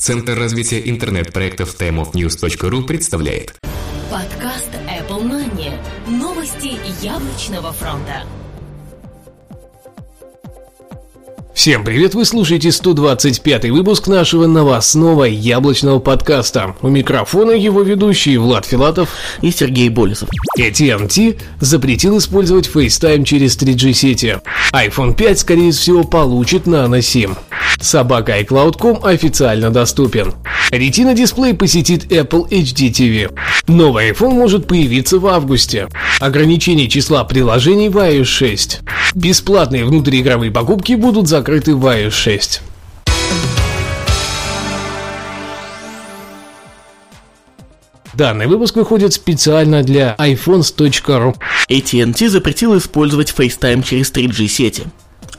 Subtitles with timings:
[0.00, 3.58] Центр развития интернет-проектов timeofnews.ru представляет
[4.10, 5.74] Подкаст Apple Money.
[6.08, 8.24] Новости яблочного фронта.
[11.60, 16.74] Всем привет, вы слушаете 125 выпуск нашего новостного яблочного подкаста.
[16.80, 19.10] У микрофона его ведущие Влад Филатов
[19.42, 20.30] и Сергей Болесов.
[20.58, 24.38] AT&T запретил использовать FaceTime через 3G сети.
[24.72, 27.36] iPhone 5, скорее всего, получит Nano SIM.
[27.78, 30.32] Собака iCloud.com официально доступен.
[30.70, 33.38] Retina дисплей посетит Apple HD TV.
[33.66, 35.88] Новый iPhone может появиться в августе.
[36.20, 38.80] Ограничение числа приложений в iOS 6.
[39.14, 42.62] Бесплатные внутриигровые покупки будут закрыты в iOS 6.
[48.14, 51.36] Данный выпуск выходит специально для iPhones.ru.
[51.68, 54.84] AT&T запретил использовать FaceTime через 3G сети.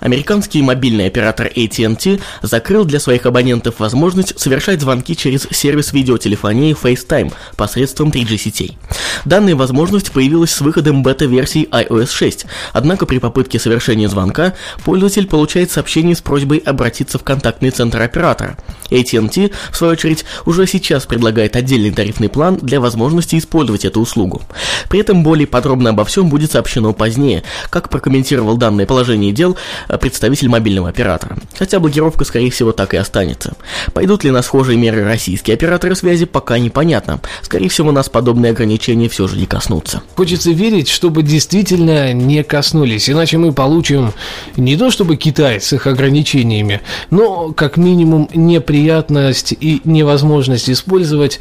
[0.02, 7.32] Американский мобильный оператор AT&T закрыл для своих абонентов возможность совершать звонки через сервис видеотелефонии FaceTime
[7.56, 8.78] посредством 3G сетей.
[9.26, 15.70] Данная возможность появилась с выходом бета-версии iOS 6, однако при попытке совершения звонка пользователь получает
[15.70, 18.58] сообщение с просьбой обратиться в контактный центр оператора.
[18.90, 24.42] AT&T, в свою очередь, уже сейчас предлагает отдельный тарифный план для возможности использовать эту услугу.
[24.90, 29.58] При этом более подробно обо всем будет сообщено позднее, как прокомментировал данное положение дел
[29.98, 31.38] представитель мобильного оператора.
[31.58, 33.54] Хотя блокировка, скорее всего, так и останется.
[33.94, 37.20] Пойдут ли на схожие меры российские операторы связи, пока непонятно.
[37.42, 40.02] Скорее всего, нас подобные ограничения все же не коснутся.
[40.16, 44.14] Хочется верить, чтобы действительно не коснулись, иначе мы получим
[44.58, 51.40] не то чтобы Китай с их ограничениями, но как минимум неприятность и невозможность использовать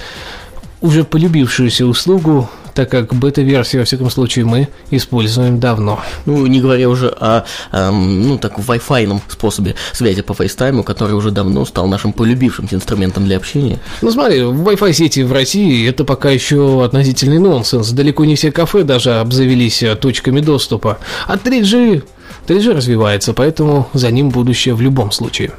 [0.81, 6.01] уже полюбившуюся услугу так как бета-версию, во всяком случае, мы используем давно.
[6.27, 11.31] Ну, не говоря уже о, эм, ну, так, Wi-Fi способе связи по FaceTime, который уже
[11.31, 13.79] давно стал нашим полюбившимся инструментом для общения.
[14.03, 17.91] Ну, смотри, Wi-Fi сети в России это пока еще относительный нонсенс.
[17.91, 20.99] Далеко не все кафе даже обзавелись э, точками доступа.
[21.27, 22.03] А 3G
[22.47, 25.53] 3G развивается, поэтому за ним будущее в любом случае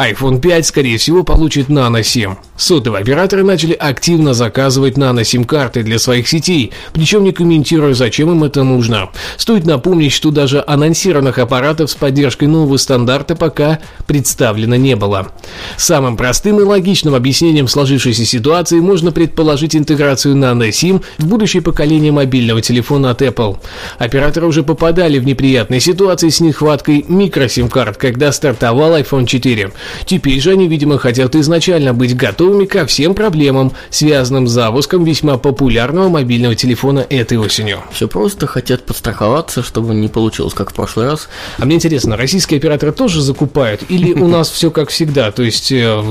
[0.00, 2.36] iPhone 5, скорее всего, получит Nano SIM.
[2.56, 8.30] Сотовые операторы начали активно заказывать Nano SIM карты для своих сетей, причем не комментируя, зачем
[8.30, 9.10] им это нужно.
[9.36, 15.32] Стоит напомнить, что даже анонсированных аппаратов с поддержкой нового стандарта пока представлено не было.
[15.76, 22.62] Самым простым и логичным объяснением сложившейся ситуации можно предположить интеграцию SIM в будущее поколение мобильного
[22.62, 23.58] телефона от Apple.
[23.98, 29.70] Операторы уже попадали в неприятные ситуации с нехваткой микросим-карт, когда стартовал iPhone 4.
[30.04, 35.38] Теперь же они, видимо, хотят изначально быть готовыми ко всем проблемам, связанным с запуском весьма
[35.38, 37.80] популярного мобильного телефона этой осенью.
[37.92, 41.28] Все просто хотят подстраховаться, чтобы не получилось, как в прошлый раз.
[41.58, 43.82] А мне интересно, российские операторы тоже закупают?
[43.88, 45.30] Или у нас все как всегда?
[45.30, 46.02] То есть э,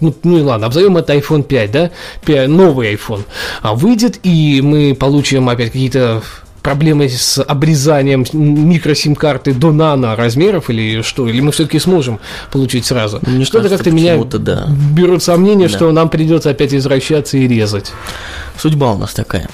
[0.00, 1.90] ну, ну и ладно, обзовем это iPhone 5, да,
[2.48, 3.24] новый iPhone,
[3.62, 6.22] а выйдет, и мы получим опять какие-то
[6.62, 11.28] проблемы с обрезанием микросим-карты до нано размеров или что?
[11.28, 13.20] Или мы все-таки сможем получить сразу?
[13.26, 14.68] Мне Что-то как-то меня да.
[14.92, 15.76] берут сомнения, да.
[15.76, 17.92] что нам придется опять извращаться и резать.
[18.56, 19.48] Судьба у нас такая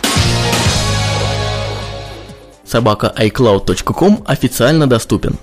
[2.66, 5.36] собака iCloud.com официально доступен.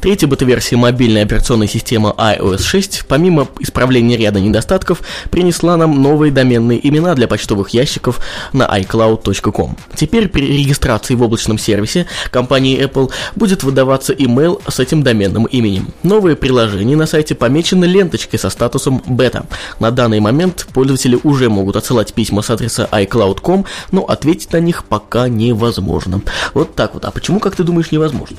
[0.00, 6.86] Третья бета-версия мобильной операционной системы iOS 6, помимо исправления ряда недостатков, принесла нам новые доменные
[6.86, 8.20] имена для почтовых ящиков
[8.52, 9.76] на iCloud.com.
[9.94, 15.88] Теперь при регистрации в облачном сервисе компании Apple будет выдаваться email с этим доменным именем.
[16.02, 19.46] Новые приложения на сайте помечены ленточкой со статусом бета.
[19.80, 24.84] На данный момент пользователи уже могут отсылать письма с адреса iCloud.com, но ответить на них
[24.84, 26.20] пока невозможно.
[26.52, 27.04] Вот так вот.
[27.04, 28.36] А почему, как ты думаешь, невозможно?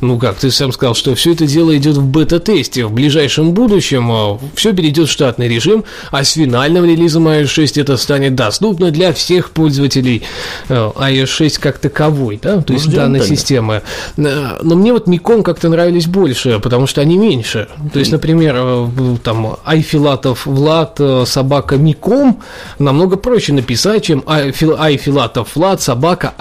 [0.00, 2.86] Ну как, ты сам сказал, что все это дело идет в бета-тесте.
[2.86, 7.78] В ближайшем будущем а, все перейдет в штатный режим, а с финальным релизом iOS 6
[7.78, 10.22] это станет доступно для всех пользователей
[10.68, 13.28] а, iOS 6 как таковой, да, то ну, есть данной так.
[13.28, 13.82] системы.
[14.16, 17.68] А, но мне вот Миком как-то нравились больше, потому что они меньше.
[17.92, 18.88] То есть, например,
[19.22, 22.42] там Айфилатов Влад, собака Миком
[22.78, 26.34] намного проще написать, чем Айфилатов Влад, собака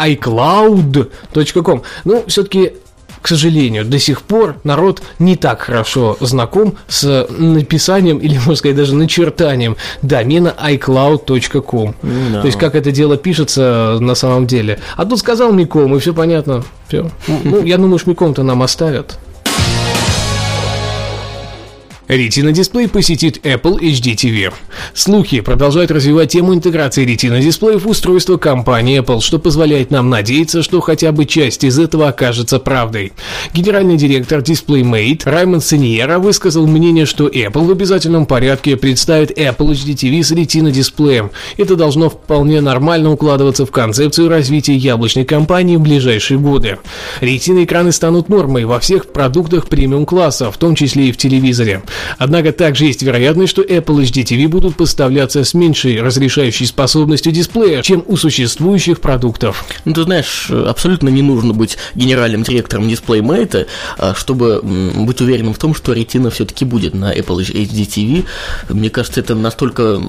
[1.35, 1.83] iCloud.com.
[2.03, 2.73] Ну, все-таки
[3.21, 8.77] к сожалению, до сих пор народ не так хорошо знаком с написанием или, можно сказать,
[8.77, 11.95] даже начертанием домена iCloud.com.
[12.03, 12.41] No.
[12.41, 14.79] То есть, как это дело пишется на самом деле.
[14.95, 16.63] А тут сказал Миком, и все понятно.
[16.87, 17.09] Все.
[17.43, 19.17] Ну, я думаю, что Миком-то нам оставят.
[22.07, 24.53] Retina дисплей посетит Apple HD TV.
[24.93, 30.61] Слухи продолжают развивать тему интеграции Retina дисплеев в устройство компании Apple, что позволяет нам надеяться,
[30.61, 33.13] что хотя бы часть из этого окажется правдой.
[33.53, 39.95] Генеральный директор DisplayMate Раймонд Синьера высказал мнение, что Apple в обязательном порядке представит Apple HD
[39.95, 41.31] TV с Retina дисплеем.
[41.57, 46.77] Это должно вполне нормально укладываться в концепцию развития яблочной компании в ближайшие годы.
[47.21, 51.81] Retina экраны станут нормой во всех продуктах премиум класса, в том числе и в телевизоре.
[52.17, 57.81] Однако также есть вероятность, что Apple HD TV будут поставляться с меньшей разрешающей способностью дисплея,
[57.81, 59.65] чем у существующих продуктов.
[59.85, 65.57] Ну, ты знаешь, абсолютно не нужно быть генеральным директором DisplayMate, а, чтобы быть уверенным в
[65.57, 68.25] том, что Retina все-таки будет на Apple HD TV.
[68.69, 70.01] Мне кажется, это настолько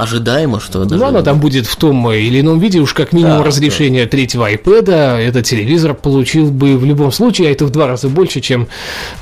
[0.00, 1.00] ожидаемо, что даже...
[1.00, 4.10] Ну, она там будет в том или ином виде, уж как минимум да, разрешение да.
[4.10, 8.40] третьего iPad, этот телевизор получил бы в любом случае, а это в два раза больше,
[8.40, 8.68] чем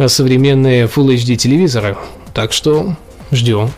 [0.06, 1.96] современные Full HD телевизоры.
[2.34, 2.96] Так что
[3.32, 3.70] ждем.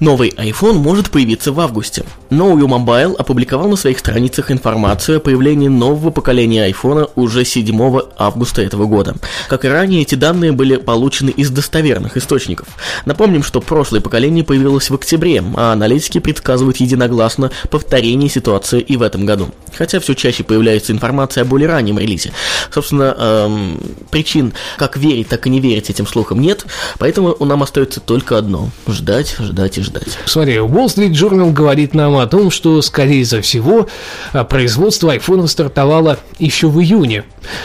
[0.00, 2.04] Новый iPhone может появиться в августе.
[2.30, 8.00] No You Mobile опубликовал на своих страницах информацию о появлении нового поколения iPhone уже 7
[8.16, 9.14] августа этого года.
[9.48, 12.66] Как и ранее, эти данные были получены из достоверных источников.
[13.04, 19.02] Напомним, что прошлое поколение появилось в октябре, а аналитики предсказывают единогласно повторение ситуации и в
[19.02, 19.50] этом году.
[19.76, 22.32] Хотя все чаще появляется информация о более раннем релизе.
[22.72, 23.80] Собственно, эм,
[24.10, 26.64] причин как верить, так и не верить этим слухам нет,
[26.98, 30.18] поэтому нам остается только одно– ждать, ждать и ждать ждать.
[30.24, 33.88] Смотри, Wall Street Journal говорит нам о том, что, скорее всего,
[34.32, 37.24] а, производство iPhone стартовало еще в июне.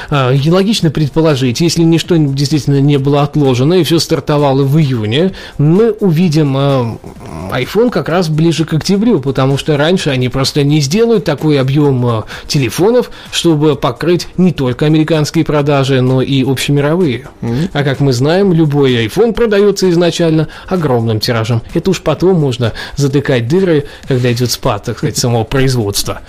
[0.09, 5.33] А, и логично предположить, если ничто действительно не было отложено и все стартовало в июне,
[5.57, 6.97] мы увидим а,
[7.51, 12.23] iPhone как раз ближе к октябрю, потому что раньше они просто не сделают такой объем
[12.47, 17.27] телефонов, чтобы покрыть не только американские продажи, но и общемировые.
[17.41, 17.69] Mm-hmm.
[17.73, 21.61] А как мы знаем, любой iPhone продается изначально огромным тиражем.
[21.73, 26.21] Это уж по потом можно затыкать дыры, когда идет спад, так сказать, самого производства.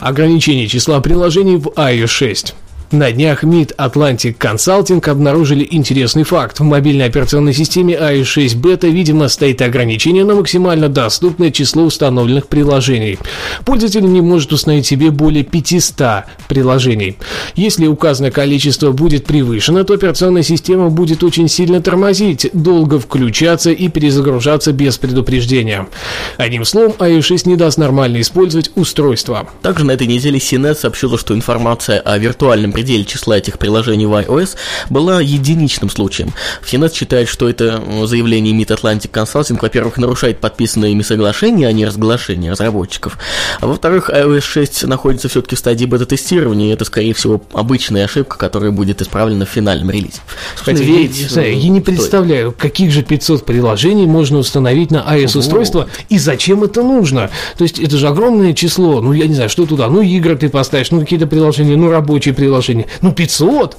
[0.00, 2.54] Ограничение числа приложений в iOS 6.
[2.92, 6.60] На днях Mid Atlantic Consulting обнаружили интересный факт.
[6.60, 12.48] В мобильной операционной системе iOS 6 Beta, видимо, стоит ограничение на максимально доступное число установленных
[12.48, 13.18] приложений.
[13.64, 17.16] Пользователь не может установить себе более 500 приложений.
[17.56, 23.88] Если указанное количество будет превышено, то операционная система будет очень сильно тормозить, долго включаться и
[23.88, 25.88] перезагружаться без предупреждения.
[26.36, 29.48] Одним словом, iOS 6 не даст нормально использовать устройство.
[29.62, 34.12] Также на этой неделе CNET сообщила, что информация о виртуальном пределе числа этих приложений в
[34.12, 34.56] iOS
[34.90, 36.32] была единичным случаем.
[36.62, 41.86] Финет считает, что это заявление Mid Atlantic Consulting, во-первых, нарушает подписанные ими соглашения, а не
[41.86, 43.18] разглашение разработчиков.
[43.60, 48.36] А во-вторых, iOS 6 находится все-таки в стадии бета-тестирования, и это, скорее всего, обычная ошибка,
[48.36, 50.20] которая будет исправлена в финальном релизе.
[50.56, 52.60] Кстати, верить, я, я не представляю, стоит.
[52.60, 57.30] каких же 500 приложений можно установить на iOS-устройство и зачем это нужно.
[57.56, 60.48] То есть это же огромное число, ну я не знаю, что туда, ну игры ты
[60.48, 62.86] поставишь, ну какие-то приложения, ну рабочие приложения, приложений.
[63.00, 63.76] Ну, 500!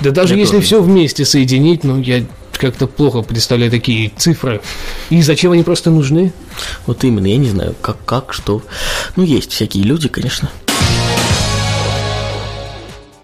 [0.00, 0.66] Да даже я если тоже.
[0.66, 4.60] все вместе соединить, ну, я как-то плохо представляю такие цифры.
[5.10, 6.32] И зачем они просто нужны?
[6.86, 8.62] Вот именно, я не знаю, как, как, что.
[9.16, 10.50] Ну, есть всякие люди, конечно.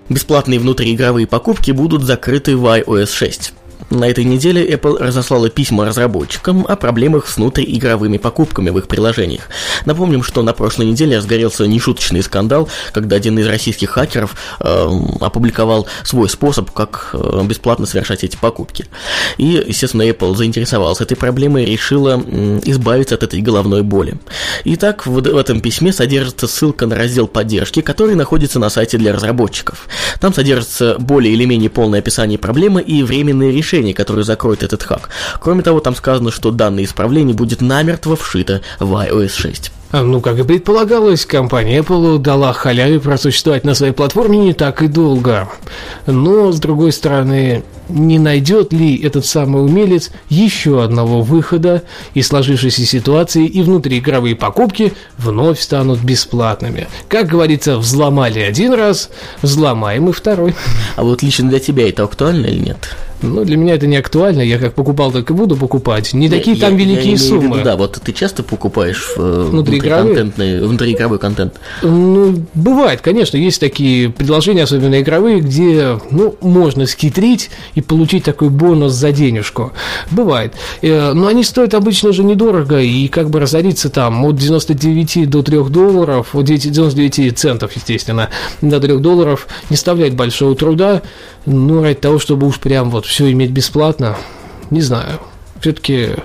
[0.09, 3.53] Бесплатные внутриигровые покупки будут закрыты в iOS 6.
[3.91, 9.49] На этой неделе Apple разослала письма разработчикам о проблемах с внутриигровыми покупками в их приложениях.
[9.87, 14.89] Напомним, что на прошлой неделе разгорелся нешуточный скандал, когда один из российских хакеров э,
[15.21, 18.85] опубликовал свой способ, как э, бесплатно совершать эти покупки.
[19.39, 24.19] И, естественно, Apple заинтересовалась этой проблемой и решила э, избавиться от этой головной боли.
[24.65, 29.15] Итак, в, в этом письме содержится ссылка на раздел поддержки, который находится на сайте для
[29.15, 29.89] разработчиков.
[30.21, 34.83] Там содержится более или менее полное описание проблемы и временные решения решение, которое закроет этот
[34.83, 35.09] хак.
[35.41, 39.73] Кроме того, там сказано, что данное исправление будет намертво вшито в iOS 6.
[39.91, 44.83] А, ну, как и предполагалось, компания Apple дала халяве просуществовать на своей платформе не так
[44.83, 45.49] и долго.
[46.07, 52.85] Но, с другой стороны, не найдет ли этот самый умелец еще одного выхода из сложившейся
[52.85, 56.87] ситуации и внутриигровые покупки вновь станут бесплатными.
[57.09, 59.09] Как говорится, взломали один раз,
[59.41, 60.55] взломаем и второй.
[60.97, 62.95] А вот лично для тебя это актуально или нет?
[63.23, 66.15] Ну, для меня это не актуально, я как покупал, так и буду покупать.
[66.15, 67.65] Не такие Я- там я великие имею в виду, суммы.
[67.65, 71.55] да, вот ты часто покупаешь э, внутриигровой контент.
[71.83, 78.49] Ну, бывает, конечно, есть такие предложения, особенно игровые, где, ну, можно схитрить и получить такой
[78.51, 79.73] бонус за денежку.
[80.11, 80.55] Бывает.
[80.83, 85.43] Э, Но они стоят обычно же недорого, и как бы разориться там от 99 до
[85.43, 88.29] 3 долларов, от 9 99 центов, естественно,
[88.61, 91.03] до 3 долларов не составляет большого труда,
[91.49, 94.17] ну, ради того, чтобы уж прям вот все иметь бесплатно,
[94.71, 95.21] не знаю.
[95.61, 96.17] Все-таки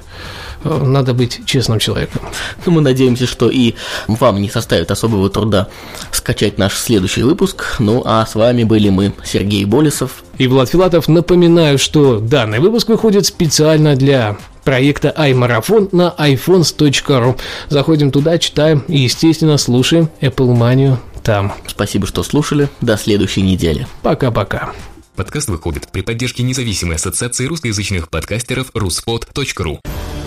[0.64, 2.22] надо быть честным человеком.
[2.66, 3.74] Ну, мы надеемся, что и
[4.08, 5.68] вам не составит особого труда
[6.12, 7.78] скачать наш следующий выпуск.
[7.80, 10.24] Ну, а с вами были мы, Сергей Болесов.
[10.38, 17.38] И Влад Филатов, напоминаю, что данный выпуск выходит специально для проекта iMarathon на iPhones.ru.
[17.70, 21.54] Заходим туда, читаем и, естественно, слушаем Apple Mania там.
[21.68, 22.70] Спасибо, что слушали.
[22.82, 23.88] До следующей недели.
[24.02, 24.72] Пока-пока.
[25.16, 29.80] Подкаст выходит при поддержке независимой ассоциации русскоязычных подкастеров ruspod.ru.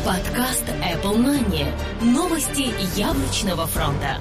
[0.05, 1.67] Подкаст Apple Money.
[2.05, 4.21] Новости яблочного фронта.